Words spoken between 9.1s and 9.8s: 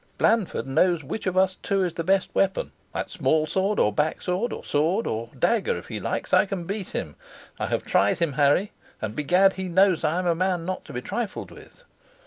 begad he